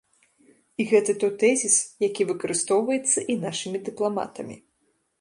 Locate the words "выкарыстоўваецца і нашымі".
2.33-3.87